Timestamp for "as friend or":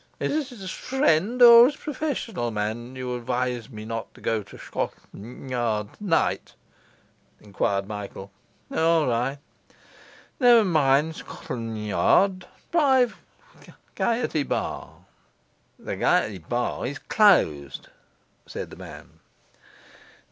0.59-1.67